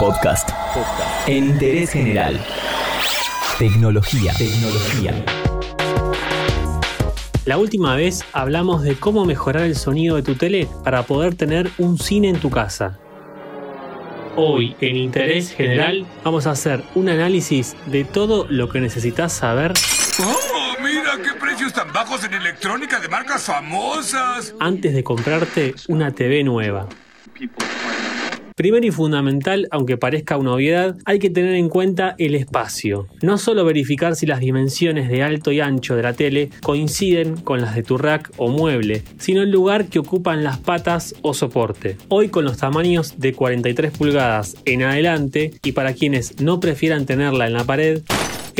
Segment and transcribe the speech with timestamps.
[0.00, 0.48] Podcast.
[1.26, 2.40] En interés general.
[3.58, 4.32] Tecnología.
[4.32, 5.24] Tecnología.
[7.44, 11.70] La última vez hablamos de cómo mejorar el sonido de tu tele para poder tener
[11.76, 12.98] un cine en tu casa.
[14.36, 19.74] Hoy, en Interés General, vamos a hacer un análisis de todo lo que necesitas saber
[20.18, 24.54] ¡Oh, mira qué precios tan bajos en electrónica de marcas famosas!
[24.60, 26.88] antes de comprarte una TV nueva.
[28.60, 33.06] Primero y fundamental, aunque parezca una obviedad, hay que tener en cuenta el espacio.
[33.22, 37.62] No solo verificar si las dimensiones de alto y ancho de la tele coinciden con
[37.62, 41.96] las de tu rack o mueble, sino el lugar que ocupan las patas o soporte.
[42.08, 47.46] Hoy con los tamaños de 43 pulgadas en adelante y para quienes no prefieran tenerla
[47.46, 48.02] en la pared,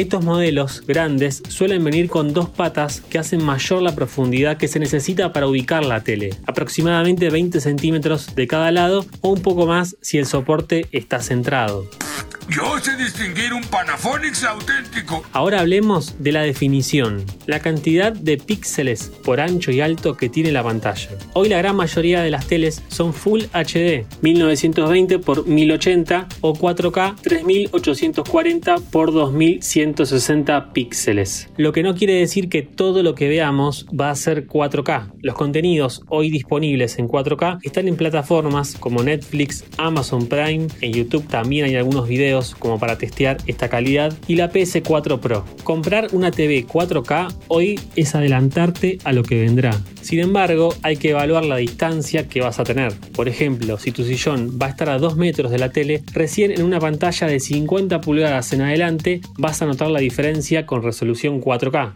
[0.01, 4.79] estos modelos grandes suelen venir con dos patas que hacen mayor la profundidad que se
[4.79, 9.97] necesita para ubicar la tele, aproximadamente 20 centímetros de cada lado o un poco más
[10.01, 11.85] si el soporte está centrado.
[12.51, 15.23] Yo sé distinguir un Panaphonics auténtico.
[15.33, 20.51] Ahora hablemos de la definición, la cantidad de píxeles por ancho y alto que tiene
[20.51, 21.11] la pantalla.
[21.34, 27.20] Hoy la gran mayoría de las teles son Full HD, 1920 x 1080 o 4K
[27.20, 31.48] 3840 x 2160 píxeles.
[31.57, 35.12] Lo que no quiere decir que todo lo que veamos va a ser 4K.
[35.23, 41.29] Los contenidos hoy disponibles en 4K están en plataformas como Netflix, Amazon Prime, en YouTube
[41.29, 45.44] también hay algunos videos como para testear esta calidad y la PS4 Pro.
[45.64, 49.80] Comprar una TV 4K hoy es adelantarte a lo que vendrá.
[50.00, 52.92] Sin embargo, hay que evaluar la distancia que vas a tener.
[53.14, 56.50] Por ejemplo, si tu sillón va a estar a 2 metros de la tele, recién
[56.50, 61.41] en una pantalla de 50 pulgadas en adelante vas a notar la diferencia con resolución
[61.41, 61.94] 4K.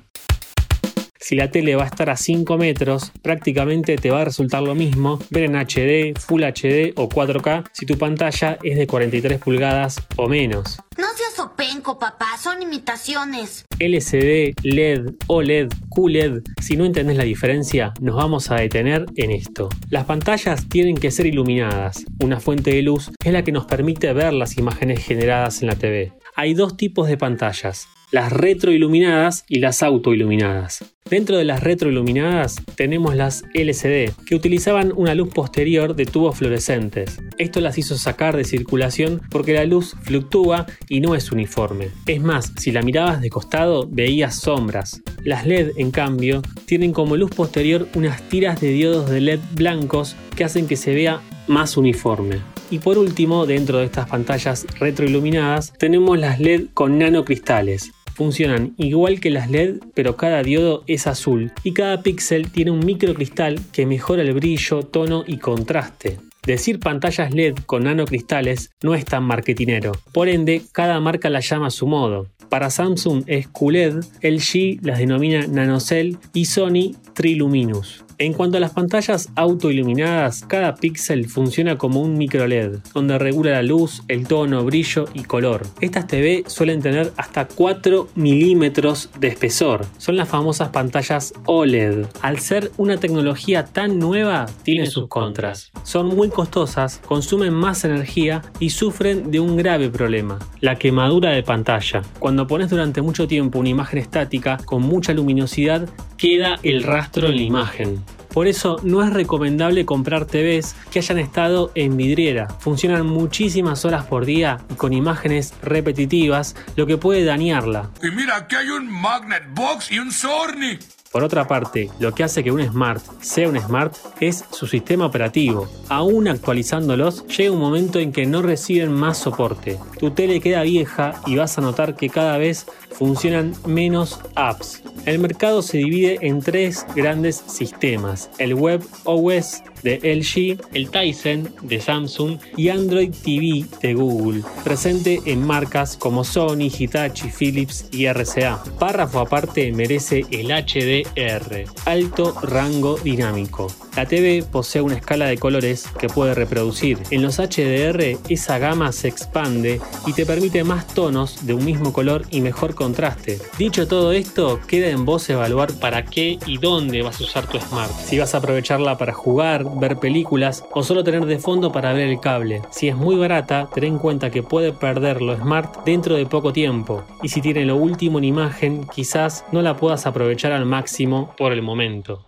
[1.25, 4.75] Si la tele va a estar a 5 metros, prácticamente te va a resultar lo
[4.75, 10.02] mismo ver en HD, Full HD o 4K si tu pantalla es de 43 pulgadas
[10.17, 10.83] o menos.
[10.98, 13.64] No seas openco, papá, son imitaciones.
[13.78, 19.70] LCD, LED, OLED, QLED, si no entendés la diferencia, nos vamos a detener en esto.
[19.89, 22.05] Las pantallas tienen que ser iluminadas.
[22.20, 25.77] Una fuente de luz es la que nos permite ver las imágenes generadas en la
[25.77, 26.13] TV.
[26.36, 30.85] Hay dos tipos de pantallas, las retroiluminadas y las autoiluminadas.
[31.11, 37.19] Dentro de las retroiluminadas tenemos las LCD, que utilizaban una luz posterior de tubos fluorescentes.
[37.39, 41.89] Esto las hizo sacar de circulación porque la luz fluctúa y no es uniforme.
[42.07, 45.02] Es más, si la mirabas de costado veías sombras.
[45.25, 50.14] Las LED, en cambio, tienen como luz posterior unas tiras de diodos de LED blancos
[50.36, 52.36] que hacen que se vea más uniforme.
[52.70, 57.91] Y por último, dentro de estas pantallas retroiluminadas, tenemos las LED con nanocristales.
[58.14, 62.85] Funcionan igual que las LED, pero cada diodo es azul y cada píxel tiene un
[62.85, 66.19] microcristal que mejora el brillo, tono y contraste.
[66.47, 71.69] Decir pantallas LED con nanocristales no es tan marketinero, por ende cada marca la llama
[71.69, 72.27] a su modo.
[72.51, 78.03] Para Samsung es QLED, LG las denomina NanoCell y Sony Triluminous.
[78.19, 83.51] En cuanto a las pantallas autoiluminadas, cada píxel funciona como un micro LED, donde regula
[83.51, 85.67] la luz, el tono, brillo y color.
[85.80, 89.85] Estas TV suelen tener hasta 4 milímetros de espesor.
[89.98, 92.07] Son las famosas pantallas OLED.
[92.23, 95.73] Al ser una tecnología tan nueva, tiene sus contras.
[95.83, 101.42] Son muy costosas, consumen más energía y sufren de un grave problema, la quemadura de
[101.42, 102.02] pantalla.
[102.20, 107.36] Cuando pones durante mucho tiempo una imagen estática con mucha luminosidad, queda el rastro en
[107.36, 108.05] la imagen.
[108.35, 112.48] Por eso no es recomendable comprar TVs que hayan estado en vidriera.
[112.58, 117.91] Funcionan muchísimas horas por día y con imágenes repetitivas, lo que puede dañarla.
[118.02, 120.79] Y mira, aquí hay un Magnet Box y un Sorny.
[121.14, 125.07] Por otra parte, lo que hace que un Smart sea un Smart es su sistema
[125.07, 125.69] operativo.
[125.89, 129.79] Aún actualizándolos, llega un momento en que no reciben más soporte.
[130.00, 134.82] Tu tele queda vieja y vas a notar que cada vez funcionan menos apps.
[135.06, 141.49] El mercado se divide en tres grandes sistemas, el Web OS de LG, el Tizen
[141.62, 148.06] de Samsung y Android TV de Google, presente en marcas como Sony, Hitachi, Philips y
[148.06, 148.60] RCA.
[148.81, 153.69] Párrafo aparte merece el HDR, alto rango dinámico.
[153.96, 156.98] La TV posee una escala de colores que puede reproducir.
[157.10, 161.92] En los HDR esa gama se expande y te permite más tonos de un mismo
[161.92, 163.38] color y mejor contraste.
[163.56, 167.60] Dicho todo esto, queda en vos evaluar para qué y dónde vas a usar tu
[167.60, 167.92] Smart.
[167.92, 172.08] Si vas a aprovecharla para jugar, ver películas o solo tener de fondo para ver
[172.08, 172.62] el cable.
[172.70, 176.52] Si es muy barata, ten en cuenta que puede perder lo Smart dentro de poco
[176.52, 177.04] tiempo.
[177.22, 181.52] Y si tiene lo último en imagen, quizás no la puedas aprovechar al máximo por
[181.52, 182.22] el momento.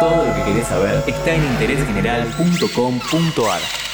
[0.00, 3.87] Todo lo que querés saber está en interésgeneral.com.ar.